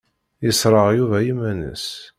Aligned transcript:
Yesṛeɣ 0.45 0.87
Yuba 0.93 1.17
iman-is. 1.31 1.85